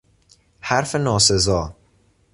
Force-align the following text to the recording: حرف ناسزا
حرف 0.61 0.95
ناسزا 0.95 1.75